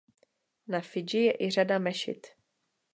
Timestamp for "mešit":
1.79-2.27